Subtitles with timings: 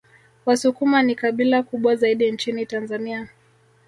[0.45, 3.27] Wasukuma ni kabila kubwa zaidi nchini Tanzania